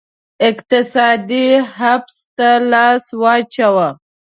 [0.49, 3.87] اقتصادي حبس ته لاس واچاوه